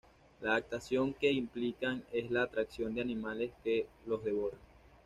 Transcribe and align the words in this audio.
La 0.41 0.53
adaptación 0.55 1.13
que 1.13 1.31
implican 1.31 2.03
es 2.11 2.31
la 2.31 2.41
atracción 2.41 2.95
de 2.95 3.01
animales, 3.01 3.51
que 3.63 3.85
los 4.07 4.23
devoran. 4.23 4.57